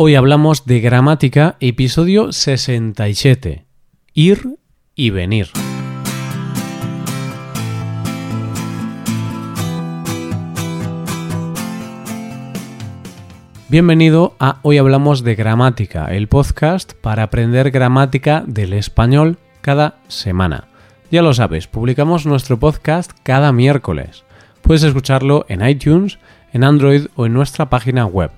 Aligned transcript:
Hoy 0.00 0.14
hablamos 0.14 0.64
de 0.64 0.78
gramática, 0.78 1.56
episodio 1.58 2.30
67. 2.30 3.66
Ir 4.14 4.60
y 4.94 5.10
venir. 5.10 5.48
Bienvenido 13.68 14.36
a 14.38 14.60
Hoy 14.62 14.78
Hablamos 14.78 15.24
de 15.24 15.34
Gramática, 15.34 16.14
el 16.14 16.28
podcast 16.28 16.92
para 16.92 17.24
aprender 17.24 17.72
gramática 17.72 18.44
del 18.46 18.74
español 18.74 19.38
cada 19.62 19.96
semana. 20.06 20.68
Ya 21.10 21.22
lo 21.22 21.34
sabes, 21.34 21.66
publicamos 21.66 22.24
nuestro 22.24 22.56
podcast 22.60 23.10
cada 23.24 23.50
miércoles. 23.50 24.22
Puedes 24.62 24.84
escucharlo 24.84 25.44
en 25.48 25.68
iTunes, 25.68 26.20
en 26.52 26.62
Android 26.62 27.06
o 27.16 27.26
en 27.26 27.32
nuestra 27.32 27.68
página 27.68 28.06
web 28.06 28.30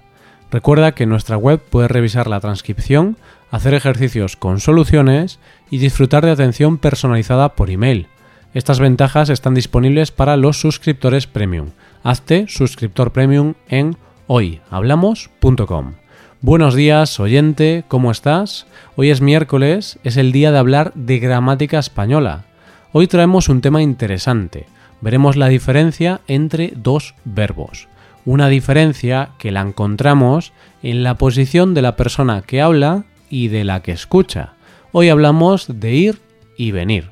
Recuerda 0.51 0.93
que 0.93 1.05
en 1.05 1.11
nuestra 1.11 1.37
web 1.37 1.61
puedes 1.61 1.91
revisar 1.91 2.27
la 2.27 2.41
transcripción, 2.41 3.17
hacer 3.51 3.75
ejercicios 3.75 4.37
con 4.37 4.59
soluciones 4.59 5.39
y 5.71 5.79
disfrutar 5.79 6.25
de 6.25 6.33
atención 6.33 6.79
personalizada 6.79 7.51
por 7.51 7.71
email. 7.71 8.09
Estas 8.53 8.81
ventajas 8.81 9.29
están 9.29 9.55
disponibles 9.55 10.11
para 10.11 10.37
los 10.37 10.61
suscriptores 10.61 11.29
premium. 11.29 11.69
Hazte 12.03 12.47
suscriptor 12.49 13.13
premium 13.13 13.55
en 13.69 13.97
hoyhablamos.com. 14.27 15.95
Buenos 16.41 16.75
días, 16.75 17.21
oyente, 17.21 17.85
¿cómo 17.87 18.11
estás? 18.11 18.67
Hoy 18.97 19.11
es 19.11 19.21
miércoles, 19.21 20.01
es 20.03 20.17
el 20.17 20.33
día 20.33 20.51
de 20.51 20.59
hablar 20.59 20.93
de 20.95 21.21
gramática 21.21 21.79
española. 21.79 22.47
Hoy 22.93 23.07
traemos 23.07 23.49
un 23.49 23.61
tema 23.61 23.83
interesante. 23.83 24.67
Veremos 25.01 25.37
la 25.37 25.49
diferencia 25.49 26.23
entre 26.27 26.73
dos 26.75 27.15
verbos 27.25 27.90
una 28.25 28.49
diferencia 28.49 29.31
que 29.39 29.51
la 29.51 29.61
encontramos 29.61 30.53
en 30.83 31.03
la 31.03 31.17
posición 31.17 31.75
de 31.75 31.83
la 31.83 31.97
persona 31.97 32.43
que 32.43 32.61
habla 32.61 33.05
y 33.29 33.49
de 33.49 33.65
la 33.65 33.83
que 33.83 33.93
escucha. 33.93 34.55
Hoy 34.93 35.09
hablamos 35.09 35.67
de 35.81 35.95
ir 35.95 36.21
y 36.57 36.73
venir. 36.73 37.11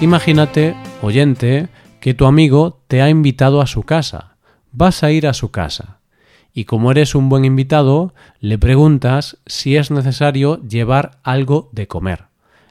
Imagínate, 0.00 0.76
oyente, 1.02 1.68
que 2.00 2.14
tu 2.14 2.26
amigo 2.26 2.80
te 2.86 3.02
ha 3.02 3.10
invitado 3.10 3.60
a 3.60 3.66
su 3.66 3.82
casa. 3.82 4.36
Vas 4.70 5.02
a 5.02 5.10
ir 5.10 5.26
a 5.26 5.34
su 5.34 5.50
casa. 5.50 5.98
Y 6.54 6.64
como 6.64 6.90
eres 6.90 7.14
un 7.14 7.28
buen 7.28 7.44
invitado, 7.44 8.14
le 8.40 8.58
preguntas 8.58 9.38
si 9.46 9.76
es 9.76 9.90
necesario 9.90 10.62
llevar 10.62 11.18
algo 11.22 11.68
de 11.72 11.88
comer. 11.88 12.24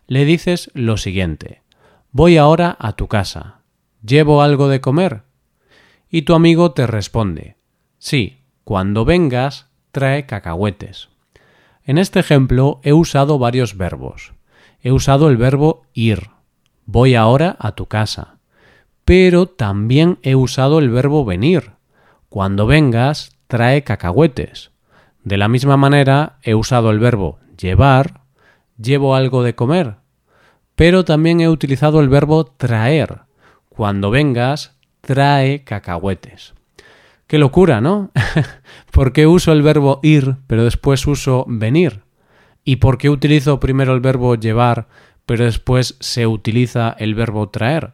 Le 0.08 0.26
dices 0.26 0.72
lo 0.74 0.98
siguiente. 0.98 1.62
Voy 2.12 2.38
ahora 2.38 2.78
a 2.80 2.94
tu 2.94 3.08
casa. 3.08 3.62
¿Llevo 4.02 4.42
algo 4.42 4.70
de 4.70 4.80
comer? 4.80 5.24
Y 6.10 6.22
tu 6.22 6.34
amigo 6.34 6.72
te 6.72 6.88
responde, 6.88 7.58
Sí, 8.00 8.38
cuando 8.64 9.04
vengas, 9.04 9.68
trae 9.92 10.26
cacahuetes. 10.26 11.10
En 11.84 11.98
este 11.98 12.20
ejemplo 12.20 12.80
he 12.84 12.94
usado 12.94 13.40
varios 13.40 13.76
verbos. 13.76 14.34
He 14.82 14.92
usado 14.92 15.30
el 15.30 15.36
verbo 15.36 15.84
ir. 15.94 16.30
Voy 16.86 17.16
ahora 17.16 17.58
a 17.60 17.74
tu 17.74 17.88
casa. 17.88 18.38
Pero 19.04 19.46
también 19.46 20.18
he 20.22 20.36
usado 20.36 20.80
el 20.80 20.90
verbo 20.90 21.26
venir. 21.26 21.72
Cuando 22.30 22.68
vengas, 22.68 23.38
trae 23.48 23.84
cacahuetes. 23.84 24.72
De 25.24 25.38
la 25.38 25.50
misma 25.50 25.76
manera, 25.76 26.40
he 26.42 26.56
usado 26.56 26.90
el 26.90 27.00
verbo 27.00 27.40
llevar. 27.58 28.22
Llevo 28.78 29.16
algo 29.16 29.44
de 29.44 29.56
comer 29.56 30.07
pero 30.78 31.04
también 31.04 31.42
he 31.42 31.50
utilizado 31.50 32.00
el 32.02 32.08
verbo 32.08 32.46
traer. 32.46 33.22
Cuando 33.68 34.12
vengas, 34.12 34.78
trae 35.02 35.64
cacahuetes. 35.64 36.54
Qué 37.26 37.40
locura, 37.40 37.82
¿no? 37.82 38.12
¿Por 38.92 39.12
qué 39.12 39.26
uso 39.26 39.52
el 39.54 39.64
verbo 39.64 40.00
ir, 40.04 40.36
pero 40.46 40.64
después 40.64 41.08
uso 41.08 41.46
venir? 41.48 42.02
¿Y 42.64 42.76
por 42.76 43.00
qué 43.00 43.10
utilizo 43.10 43.60
primero 43.60 43.96
el 43.96 44.02
verbo 44.02 44.36
llevar, 44.36 44.88
pero 45.26 45.46
después 45.46 45.98
se 46.00 46.28
utiliza 46.28 46.96
el 47.00 47.16
verbo 47.16 47.50
traer? 47.50 47.94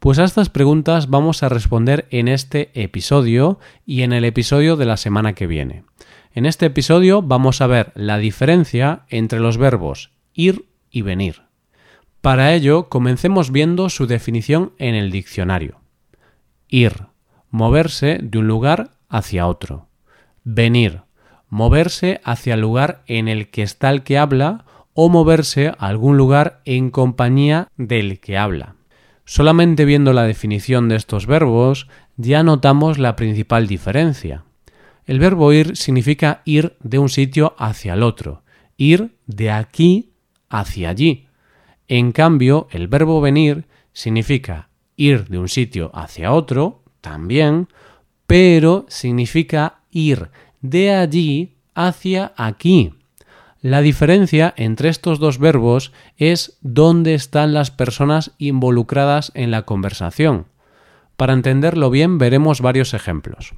Pues 0.00 0.18
a 0.18 0.24
estas 0.24 0.48
preguntas 0.48 1.10
vamos 1.10 1.42
a 1.42 1.50
responder 1.50 2.06
en 2.08 2.28
este 2.28 2.70
episodio 2.72 3.60
y 3.84 4.02
en 4.02 4.14
el 4.14 4.24
episodio 4.24 4.76
de 4.76 4.86
la 4.86 4.96
semana 4.96 5.34
que 5.34 5.46
viene. 5.46 5.84
En 6.32 6.46
este 6.46 6.64
episodio 6.64 7.20
vamos 7.20 7.60
a 7.60 7.66
ver 7.66 7.92
la 7.94 8.16
diferencia 8.16 9.02
entre 9.10 9.38
los 9.38 9.58
verbos 9.58 10.12
ir 10.32 10.64
y 10.90 11.02
venir. 11.02 11.51
Para 12.22 12.54
ello, 12.54 12.88
comencemos 12.88 13.50
viendo 13.50 13.88
su 13.88 14.06
definición 14.06 14.74
en 14.78 14.94
el 14.94 15.10
diccionario. 15.10 15.80
Ir, 16.68 17.08
moverse 17.50 18.20
de 18.22 18.38
un 18.38 18.46
lugar 18.46 18.92
hacia 19.08 19.48
otro. 19.48 19.88
Venir, 20.44 21.00
moverse 21.48 22.20
hacia 22.22 22.54
el 22.54 22.60
lugar 22.60 23.02
en 23.08 23.26
el 23.26 23.50
que 23.50 23.62
está 23.62 23.90
el 23.90 24.04
que 24.04 24.18
habla 24.18 24.64
o 24.94 25.08
moverse 25.08 25.70
a 25.70 25.88
algún 25.88 26.16
lugar 26.16 26.62
en 26.64 26.90
compañía 26.90 27.66
del 27.76 28.20
que 28.20 28.38
habla. 28.38 28.76
Solamente 29.24 29.84
viendo 29.84 30.12
la 30.12 30.22
definición 30.22 30.88
de 30.88 30.94
estos 30.94 31.26
verbos 31.26 31.88
ya 32.16 32.44
notamos 32.44 32.98
la 32.98 33.16
principal 33.16 33.66
diferencia. 33.66 34.44
El 35.06 35.18
verbo 35.18 35.52
ir 35.52 35.76
significa 35.76 36.42
ir 36.44 36.76
de 36.84 37.00
un 37.00 37.08
sitio 37.08 37.56
hacia 37.58 37.94
el 37.94 38.04
otro, 38.04 38.44
ir 38.76 39.16
de 39.26 39.50
aquí 39.50 40.12
hacia 40.48 40.90
allí. 40.90 41.26
En 41.94 42.12
cambio, 42.12 42.68
el 42.70 42.88
verbo 42.88 43.20
venir 43.20 43.66
significa 43.92 44.70
ir 44.96 45.28
de 45.28 45.36
un 45.36 45.50
sitio 45.50 45.90
hacia 45.92 46.32
otro, 46.32 46.80
también, 47.02 47.68
pero 48.26 48.86
significa 48.88 49.80
ir 49.90 50.30
de 50.62 50.94
allí 50.94 51.58
hacia 51.74 52.32
aquí. 52.38 52.94
La 53.60 53.82
diferencia 53.82 54.54
entre 54.56 54.88
estos 54.88 55.18
dos 55.18 55.36
verbos 55.36 55.92
es 56.16 56.56
dónde 56.62 57.12
están 57.12 57.52
las 57.52 57.70
personas 57.70 58.32
involucradas 58.38 59.30
en 59.34 59.50
la 59.50 59.66
conversación. 59.66 60.46
Para 61.18 61.34
entenderlo 61.34 61.90
bien 61.90 62.16
veremos 62.16 62.62
varios 62.62 62.94
ejemplos. 62.94 63.52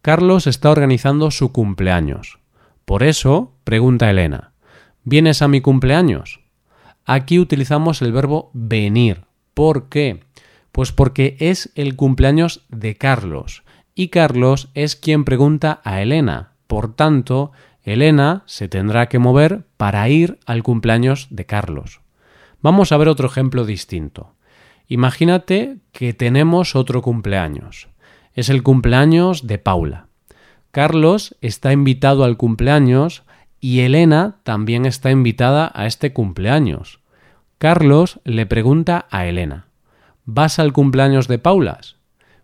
Carlos 0.00 0.46
está 0.46 0.70
organizando 0.70 1.30
su 1.30 1.52
cumpleaños. 1.52 2.38
Por 2.86 3.02
eso, 3.02 3.52
pregunta 3.64 4.08
Elena, 4.08 4.52
¿vienes 5.04 5.42
a 5.42 5.48
mi 5.48 5.60
cumpleaños? 5.60 6.45
Aquí 7.06 7.38
utilizamos 7.38 8.02
el 8.02 8.12
verbo 8.12 8.50
venir. 8.52 9.22
¿Por 9.54 9.88
qué? 9.88 10.24
Pues 10.72 10.92
porque 10.92 11.36
es 11.38 11.72
el 11.76 11.96
cumpleaños 11.96 12.66
de 12.68 12.96
Carlos 12.96 13.62
y 13.94 14.08
Carlos 14.08 14.68
es 14.74 14.96
quien 14.96 15.24
pregunta 15.24 15.80
a 15.84 16.02
Elena. 16.02 16.52
Por 16.66 16.94
tanto, 16.94 17.52
Elena 17.82 18.42
se 18.46 18.68
tendrá 18.68 19.08
que 19.08 19.20
mover 19.20 19.64
para 19.76 20.08
ir 20.08 20.38
al 20.44 20.64
cumpleaños 20.64 21.28
de 21.30 21.46
Carlos. 21.46 22.00
Vamos 22.60 22.90
a 22.90 22.96
ver 22.96 23.08
otro 23.08 23.28
ejemplo 23.28 23.64
distinto. 23.64 24.34
Imagínate 24.88 25.78
que 25.92 26.12
tenemos 26.12 26.74
otro 26.74 27.02
cumpleaños. 27.02 27.88
Es 28.34 28.48
el 28.48 28.64
cumpleaños 28.64 29.46
de 29.46 29.58
Paula. 29.58 30.08
Carlos 30.72 31.36
está 31.40 31.72
invitado 31.72 32.24
al 32.24 32.36
cumpleaños 32.36 33.22
y 33.60 33.80
Elena 33.80 34.36
también 34.42 34.86
está 34.86 35.10
invitada 35.10 35.70
a 35.74 35.86
este 35.86 36.12
cumpleaños. 36.12 37.00
Carlos 37.58 38.20
le 38.24 38.46
pregunta 38.46 39.06
a 39.10 39.26
Elena, 39.26 39.66
¿vas 40.24 40.58
al 40.58 40.72
cumpleaños 40.72 41.28
de 41.28 41.38
Paulas? 41.38 41.96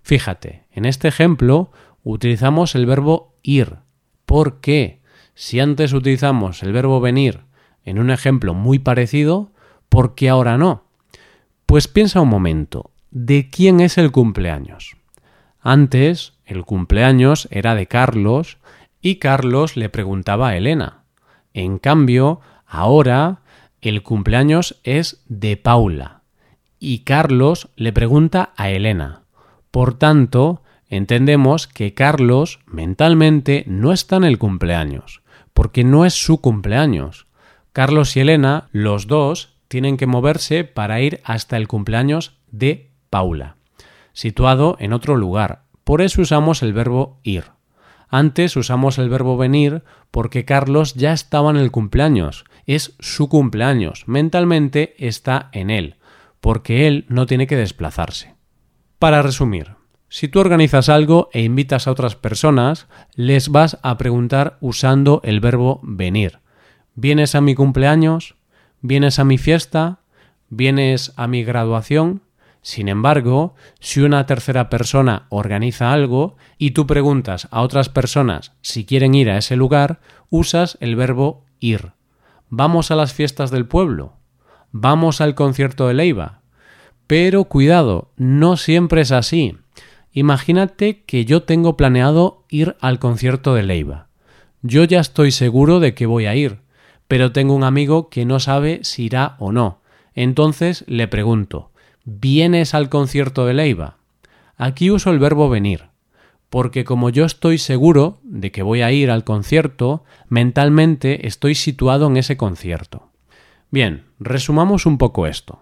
Fíjate, 0.03 0.65
en 0.73 0.85
este 0.85 1.09
ejemplo 1.09 1.71
utilizamos 2.03 2.75
el 2.75 2.87
verbo 2.87 3.35
ir. 3.43 3.77
¿Por 4.27 4.61
qué? 4.61 5.01
Si 5.35 5.61
antes 5.61 5.93
utilizamos 5.93 6.63
el 6.63 6.73
verbo 6.73 7.01
venir 7.01 7.41
en 7.85 7.99
un 7.99 8.11
ejemplo 8.11 8.55
muy 8.55 8.79
parecido, 8.79 9.53
¿por 9.89 10.15
qué 10.15 10.29
ahora 10.29 10.59
no? 10.59 10.85
Pues 11.67 11.89
piensa 11.89 12.21
un 12.21 12.29
momento, 12.29 12.91
¿de 13.11 13.51
quién 13.51 13.81
es 13.81 13.99
el 13.99 14.13
cumpleaños? 14.13 14.97
Antes 15.61 16.35
el 16.45 16.65
cumpleaños 16.65 17.49
era 17.51 17.75
de 17.75 17.87
Carlos 17.87 18.59
y 19.01 19.17
Carlos 19.17 19.77
le 19.77 19.89
preguntaba 19.89 20.49
a 20.49 20.57
Elena. 20.57 21.02
En 21.55 21.79
cambio, 21.79 22.41
ahora 22.67 23.41
el 23.81 24.03
cumpleaños 24.03 24.81
es 24.85 25.23
de 25.29 25.57
Paula 25.57 26.23
y 26.79 27.01
Carlos 27.01 27.69
le 27.77 27.93
pregunta 27.93 28.53
a 28.57 28.71
Elena. 28.71 29.23
Por 29.71 29.95
tanto, 29.95 30.63
entendemos 30.89 31.67
que 31.67 31.95
Carlos 31.95 32.61
mentalmente 32.67 33.65
no 33.67 33.93
está 33.93 34.17
en 34.17 34.25
el 34.25 34.39
cumpleaños, 34.39 35.23
porque 35.55 35.85
no 35.85 36.05
es 36.05 36.15
su 36.15 36.41
cumpleaños. 36.41 37.27
Carlos 37.73 38.17
y 38.17 38.21
Elena, 38.21 38.69
los 38.73 39.07
dos, 39.07 39.55
tienen 39.69 39.97
que 39.97 40.07
moverse 40.07 40.65
para 40.65 41.01
ir 41.01 41.21
hasta 41.25 41.57
el 41.57 41.69
cumpleaños 41.69 42.37
de 42.51 42.91
Paula, 43.11 43.57
situado 44.13 44.77
en 44.81 44.93
otro 44.93 45.17
lugar. 45.17 45.63
Por 45.85 46.03
eso 46.03 46.21
usamos 46.23 46.63
el 46.63 46.73
verbo 46.73 47.21
ir. 47.23 47.45
Antes 48.15 48.59
usamos 48.59 48.99
el 48.99 49.09
verbo 49.09 49.39
venir 49.39 49.85
porque 50.11 50.45
Carlos 50.45 50.93
ya 50.93 51.15
estaba 51.15 51.51
en 51.51 51.57
el 51.57 51.71
cumpleaños. 51.71 52.45
Es 52.67 52.95
su 53.01 53.31
cumpleaños. 53.31 54.05
Mentalmente 54.07 54.95
está 54.99 55.49
en 55.53 55.71
él, 55.71 55.97
porque 56.43 56.87
él 56.87 57.07
no 57.09 57.25
tiene 57.25 57.47
que 57.47 57.57
desplazarse. 57.57 58.35
Para 58.99 59.23
resumir, 59.23 59.77
Si 60.11 60.29
tú 60.29 60.41
organizas 60.41 60.91
algo 60.91 61.31
e 61.33 61.43
invitas 61.43 61.87
a 61.87 61.91
otras 61.91 62.17
personas, 62.17 62.87
les 63.15 63.49
vas 63.49 63.79
a 63.83 63.97
preguntar 63.97 64.59
usando 64.61 65.23
el 65.25 65.41
verbo 65.41 65.81
venir. 65.83 66.41
¿Vienes 66.95 67.35
a 67.35 67.41
mi 67.41 67.55
cumpleaños? 67.55 68.37
¿Vienes 68.83 69.19
a 69.19 69.25
mi 69.25 69.39
fiesta? 69.39 70.01
¿Vienes 70.51 71.15
a 71.17 71.29
mi 71.29 71.45
graduación? 71.45 72.21
Sin 72.63 72.89
embargo, 72.89 73.55
si 73.81 74.01
una 74.01 74.25
tercera 74.25 74.71
persona 74.71 75.27
organiza 75.31 75.93
algo 75.93 76.37
y 76.59 76.71
tú 76.71 76.87
preguntas 76.87 77.49
a 77.51 77.61
otras 77.61 77.89
personas 77.89 78.53
si 78.63 78.87
quieren 78.87 79.17
ir 79.17 79.31
a 79.31 79.39
ese 79.39 79.57
lugar, 79.57 80.01
usas 80.31 80.79
el 80.81 80.95
verbo 80.95 81.45
ir. 81.59 81.93
¿Vamos 82.49 82.93
a 82.93 82.97
las 82.97 83.13
fiestas 83.13 83.51
del 83.51 83.67
pueblo? 83.67 84.15
¿Vamos 84.71 85.21
al 85.21 85.35
concierto 85.35 85.89
de 85.89 85.95
Leiva? 85.95 86.43
Pero 87.09 87.45
cuidado, 87.45 88.13
no 88.17 88.57
siempre 88.57 89.01
es 89.01 89.11
así. 89.11 89.59
Imagínate 90.13 91.03
que 91.03 91.25
yo 91.25 91.43
tengo 91.43 91.77
planeado 91.77 92.45
ir 92.49 92.77
al 92.81 93.01
concierto 93.01 93.55
de 93.55 93.65
Leiva. 93.65 94.07
Yo 94.63 94.85
ya 94.85 95.01
estoy 95.01 95.33
seguro 95.33 95.81
de 95.81 95.95
que 95.95 96.07
voy 96.07 96.27
a 96.27 96.37
ir, 96.37 96.61
pero 97.09 97.33
tengo 97.33 97.55
un 97.57 97.65
amigo 97.65 98.09
que 98.09 98.25
no 98.25 98.39
sabe 98.39 98.81
si 98.85 99.05
irá 99.05 99.35
o 99.41 99.51
no. 99.51 99.81
Entonces 100.15 100.85
le 100.87 101.09
pregunto, 101.09 101.72
¿vienes 102.05 102.75
al 102.75 102.89
concierto 102.89 103.47
de 103.47 103.55
Leiva? 103.55 103.97
Aquí 104.57 104.91
uso 104.91 105.11
el 105.11 105.19
verbo 105.19 105.49
venir, 105.49 105.87
porque 106.51 106.85
como 106.85 107.11
yo 107.11 107.25
estoy 107.25 107.59
seguro 107.59 108.21
de 108.23 108.51
que 108.53 108.63
voy 108.63 108.83
a 108.83 108.93
ir 108.93 109.11
al 109.11 109.25
concierto, 109.25 110.05
mentalmente 110.29 111.27
estoy 111.27 111.55
situado 111.55 112.07
en 112.07 112.17
ese 112.17 112.37
concierto. 112.37 113.09
Bien, 113.71 114.05
resumamos 114.21 114.85
un 114.85 114.99
poco 114.99 115.27
esto. 115.27 115.61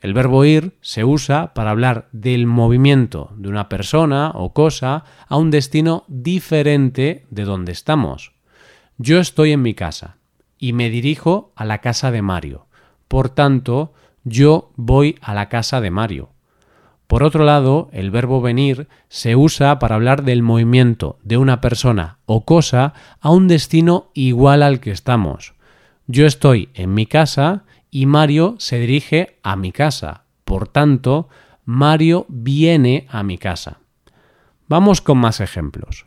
El 0.00 0.14
verbo 0.14 0.44
ir 0.44 0.76
se 0.80 1.04
usa 1.04 1.52
para 1.52 1.70
hablar 1.70 2.08
del 2.12 2.46
movimiento 2.46 3.32
de 3.36 3.48
una 3.48 3.68
persona 3.68 4.30
o 4.34 4.52
cosa 4.52 5.04
a 5.28 5.36
un 5.36 5.50
destino 5.50 6.04
diferente 6.08 7.26
de 7.30 7.44
donde 7.44 7.72
estamos. 7.72 8.32
Yo 8.96 9.18
estoy 9.18 9.52
en 9.52 9.62
mi 9.62 9.74
casa 9.74 10.16
y 10.58 10.72
me 10.72 10.90
dirijo 10.90 11.52
a 11.56 11.64
la 11.64 11.78
casa 11.78 12.10
de 12.10 12.22
Mario. 12.22 12.66
Por 13.08 13.30
tanto, 13.30 13.92
yo 14.24 14.70
voy 14.76 15.16
a 15.20 15.34
la 15.34 15.48
casa 15.48 15.80
de 15.80 15.90
Mario. 15.90 16.30
Por 17.06 17.24
otro 17.24 17.44
lado, 17.44 17.88
el 17.92 18.12
verbo 18.12 18.40
venir 18.40 18.86
se 19.08 19.34
usa 19.34 19.80
para 19.80 19.96
hablar 19.96 20.22
del 20.22 20.42
movimiento 20.42 21.18
de 21.24 21.38
una 21.38 21.60
persona 21.60 22.18
o 22.24 22.44
cosa 22.44 22.94
a 23.20 23.30
un 23.30 23.48
destino 23.48 24.10
igual 24.14 24.62
al 24.62 24.78
que 24.78 24.92
estamos. 24.92 25.54
Yo 26.06 26.24
estoy 26.24 26.68
en 26.74 26.94
mi 26.94 27.06
casa 27.06 27.64
y 27.90 28.06
Mario 28.06 28.54
se 28.58 28.78
dirige 28.78 29.38
a 29.42 29.56
mi 29.56 29.72
casa. 29.72 30.22
Por 30.44 30.68
tanto, 30.68 31.28
Mario 31.64 32.26
viene 32.28 33.06
a 33.10 33.22
mi 33.24 33.38
casa. 33.38 33.78
Vamos 34.68 35.00
con 35.00 35.18
más 35.18 35.40
ejemplos. 35.40 36.06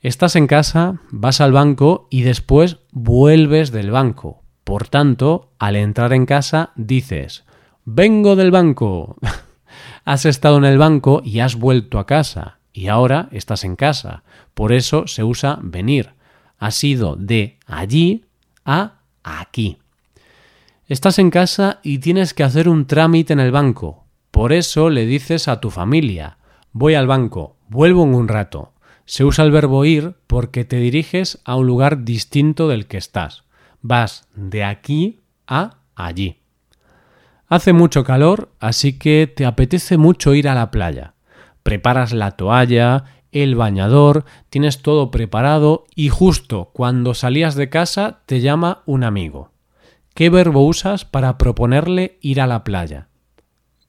Estás 0.00 0.36
en 0.36 0.46
casa, 0.46 1.00
vas 1.10 1.40
al 1.40 1.52
banco 1.52 2.06
y 2.10 2.22
después 2.22 2.78
vuelves 2.92 3.72
del 3.72 3.90
banco. 3.90 4.42
Por 4.68 4.86
tanto, 4.86 5.48
al 5.58 5.76
entrar 5.76 6.12
en 6.12 6.26
casa 6.26 6.72
dices, 6.76 7.44
vengo 7.86 8.36
del 8.36 8.50
banco. 8.50 9.16
has 10.04 10.26
estado 10.26 10.58
en 10.58 10.66
el 10.66 10.76
banco 10.76 11.22
y 11.24 11.40
has 11.40 11.56
vuelto 11.56 11.98
a 11.98 12.04
casa, 12.04 12.58
y 12.74 12.88
ahora 12.88 13.30
estás 13.32 13.64
en 13.64 13.76
casa. 13.76 14.24
Por 14.52 14.74
eso 14.74 15.06
se 15.06 15.24
usa 15.24 15.58
venir. 15.62 16.10
Has 16.58 16.84
ido 16.84 17.16
de 17.16 17.58
allí 17.64 18.26
a 18.66 18.98
aquí. 19.22 19.78
Estás 20.86 21.18
en 21.18 21.30
casa 21.30 21.80
y 21.82 22.00
tienes 22.00 22.34
que 22.34 22.44
hacer 22.44 22.68
un 22.68 22.86
trámite 22.86 23.32
en 23.32 23.40
el 23.40 23.52
banco. 23.52 24.04
Por 24.30 24.52
eso 24.52 24.90
le 24.90 25.06
dices 25.06 25.48
a 25.48 25.62
tu 25.62 25.70
familia, 25.70 26.36
voy 26.72 26.92
al 26.92 27.06
banco, 27.06 27.56
vuelvo 27.70 28.02
en 28.02 28.14
un 28.14 28.28
rato. 28.28 28.74
Se 29.06 29.24
usa 29.24 29.46
el 29.46 29.50
verbo 29.50 29.86
ir 29.86 30.16
porque 30.26 30.66
te 30.66 30.76
diriges 30.76 31.40
a 31.46 31.56
un 31.56 31.66
lugar 31.66 32.04
distinto 32.04 32.68
del 32.68 32.86
que 32.86 32.98
estás. 32.98 33.47
Vas 33.80 34.28
de 34.34 34.64
aquí 34.64 35.20
a 35.46 35.78
allí. 35.94 36.40
Hace 37.48 37.72
mucho 37.72 38.04
calor, 38.04 38.50
así 38.60 38.98
que 38.98 39.32
te 39.34 39.46
apetece 39.46 39.96
mucho 39.96 40.34
ir 40.34 40.48
a 40.48 40.54
la 40.54 40.70
playa. 40.70 41.14
Preparas 41.62 42.12
la 42.12 42.32
toalla, 42.32 43.04
el 43.32 43.54
bañador, 43.54 44.24
tienes 44.50 44.82
todo 44.82 45.10
preparado 45.10 45.86
y 45.94 46.08
justo 46.08 46.70
cuando 46.72 47.14
salías 47.14 47.54
de 47.54 47.70
casa 47.70 48.20
te 48.26 48.40
llama 48.40 48.82
un 48.86 49.04
amigo. 49.04 49.52
¿Qué 50.14 50.30
verbo 50.30 50.66
usas 50.66 51.04
para 51.04 51.38
proponerle 51.38 52.18
ir 52.20 52.40
a 52.40 52.46
la 52.46 52.64
playa? 52.64 53.08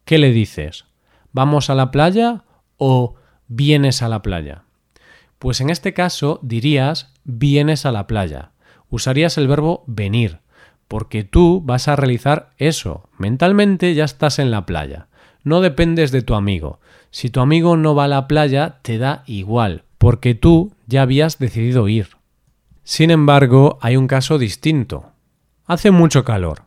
¿Qué 0.06 0.18
le 0.20 0.32
dices? 0.32 0.86
¿Vamos 1.32 1.70
a 1.70 1.76
la 1.76 1.92
playa 1.92 2.44
o 2.78 3.16
vienes 3.48 4.02
a 4.02 4.10
la 4.10 4.22
playa? 4.22 4.64
Pues 5.38 5.62
en 5.62 5.70
este 5.70 5.94
caso 5.94 6.40
dirías 6.44 7.14
vienes 7.24 7.86
a 7.86 7.92
la 7.92 8.08
playa 8.08 8.52
usarías 8.90 9.38
el 9.38 9.48
verbo 9.48 9.84
venir, 9.88 10.40
porque 10.88 11.24
tú 11.24 11.62
vas 11.64 11.88
a 11.88 11.96
realizar 11.96 12.52
eso. 12.58 13.10
Mentalmente 13.18 13.94
ya 13.94 14.06
estás 14.06 14.40
en 14.40 14.52
la 14.52 14.66
playa. 14.66 15.08
No 15.44 15.62
dependes 15.62 16.12
de 16.12 16.22
tu 16.22 16.36
amigo. 16.36 16.80
Si 17.12 17.30
tu 17.30 17.40
amigo 17.40 17.78
no 17.78 17.96
va 17.96 18.06
a 18.06 18.10
la 18.10 18.28
playa, 18.28 18.80
te 18.82 18.98
da 18.98 19.24
igual, 19.26 19.84
porque 19.98 20.36
tú 20.36 20.74
ya 20.88 21.04
habías 21.04 21.40
decidido 21.40 21.88
ir. 21.88 22.10
Sin 22.84 23.12
embargo, 23.12 23.78
hay 23.82 23.98
un 23.98 24.08
caso 24.08 24.38
distinto. 24.38 25.12
Hace 25.66 25.92
mucho 25.92 26.24
calor, 26.26 26.64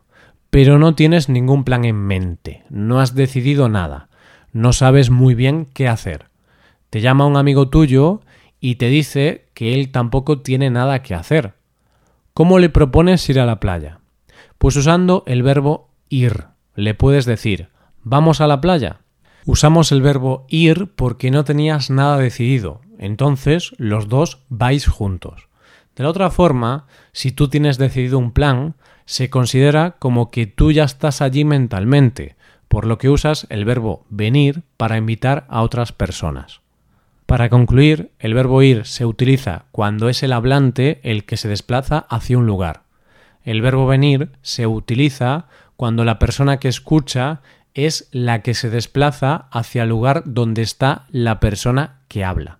pero 0.49 0.79
no 0.79 0.95
tienes 0.95 1.27
ningún 1.27 1.65
plan 1.65 1.83
en 1.83 1.97
mente, 1.97 2.63
no 2.69 3.01
has 3.01 3.15
decidido 3.15 3.67
nada, 3.67 4.07
no 4.53 4.71
sabes 4.71 5.09
muy 5.09 5.35
bien 5.35 5.67
qué 5.73 5.89
hacer. 5.89 6.27
Te 6.89 7.01
llama 7.01 7.25
un 7.25 7.35
amigo 7.35 7.69
tuyo 7.69 8.21
y 8.59 8.75
te 8.75 8.87
dice 8.87 9.49
que 9.53 9.73
él 9.73 9.91
tampoco 9.91 10.39
tiene 10.39 10.69
nada 10.69 11.01
que 11.01 11.15
hacer, 11.15 11.55
¿Cómo 12.35 12.57
le 12.57 12.69
propones 12.69 13.29
ir 13.29 13.39
a 13.39 13.45
la 13.45 13.59
playa? 13.59 13.99
Pues 14.57 14.75
usando 14.75 15.23
el 15.27 15.43
verbo 15.43 15.91
ir. 16.09 16.45
Le 16.73 16.95
puedes 16.95 17.25
decir, 17.25 17.69
¿vamos 18.01 18.41
a 18.41 18.47
la 18.47 18.59
playa? 18.59 19.01
Usamos 19.45 19.91
el 19.91 20.01
verbo 20.01 20.47
ir 20.49 20.89
porque 20.95 21.29
no 21.29 21.43
tenías 21.43 21.91
nada 21.91 22.17
decidido, 22.17 22.81
entonces 22.97 23.75
los 23.77 24.09
dos 24.09 24.39
vais 24.49 24.87
juntos. 24.87 25.47
De 25.95 26.01
la 26.01 26.09
otra 26.09 26.31
forma, 26.31 26.87
si 27.11 27.31
tú 27.31 27.49
tienes 27.49 27.77
decidido 27.77 28.17
un 28.17 28.31
plan, 28.31 28.77
se 29.05 29.29
considera 29.29 29.97
como 29.99 30.31
que 30.31 30.47
tú 30.47 30.71
ya 30.71 30.85
estás 30.85 31.21
allí 31.21 31.45
mentalmente, 31.45 32.35
por 32.67 32.87
lo 32.87 32.97
que 32.97 33.11
usas 33.11 33.45
el 33.51 33.63
verbo 33.63 34.07
venir 34.09 34.63
para 34.77 34.97
invitar 34.97 35.45
a 35.49 35.61
otras 35.61 35.91
personas. 35.91 36.62
Para 37.25 37.49
concluir, 37.49 38.11
el 38.19 38.33
verbo 38.33 38.61
ir 38.61 38.85
se 38.85 39.05
utiliza 39.05 39.65
cuando 39.71 40.09
es 40.09 40.23
el 40.23 40.33
hablante 40.33 40.99
el 41.03 41.25
que 41.25 41.37
se 41.37 41.47
desplaza 41.47 41.99
hacia 42.09 42.37
un 42.37 42.45
lugar. 42.45 42.83
El 43.43 43.61
verbo 43.61 43.87
venir 43.87 44.29
se 44.41 44.67
utiliza 44.67 45.47
cuando 45.75 46.05
la 46.05 46.19
persona 46.19 46.57
que 46.57 46.67
escucha 46.67 47.41
es 47.73 48.07
la 48.11 48.41
que 48.41 48.53
se 48.53 48.69
desplaza 48.69 49.47
hacia 49.51 49.83
el 49.83 49.89
lugar 49.89 50.23
donde 50.25 50.61
está 50.61 51.05
la 51.09 51.39
persona 51.39 52.01
que 52.07 52.23
habla. 52.23 52.59